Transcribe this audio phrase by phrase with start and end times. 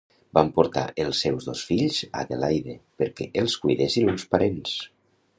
[0.35, 4.73] Van portar els seus dos fills a Adelaide perquè els cuidessin uns parents.